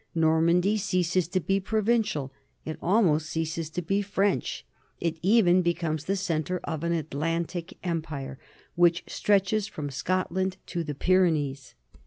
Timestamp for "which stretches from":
8.73-9.91